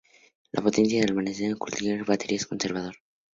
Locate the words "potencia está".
0.63-1.13